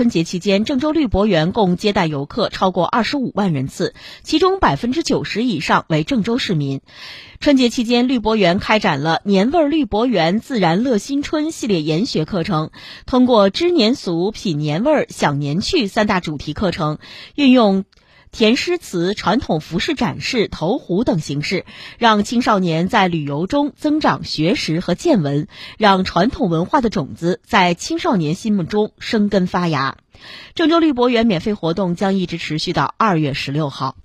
[0.00, 3.92] 春节期间，郑州绿博园共接待游客超过二十五万人次，
[4.22, 6.80] 其中百分之九十以上为郑州市民。
[7.38, 12.70] 春节期间，绿博园开展了“年味儿绿博园，自然乐新春”系列研学课程，
[13.04, 16.96] 通过知年俗、品年味儿、享年趣三大主题课程，
[17.34, 17.84] 运用。
[18.32, 21.64] 填诗词、传统服饰展示、投壶等形式，
[21.98, 25.48] 让青少年在旅游中增长学识和见闻，
[25.78, 29.96] 让传统文化的种子在青少年心目中生根发芽。
[30.54, 33.96] 郑州绿博园免费活动将一直持续到二月十六号。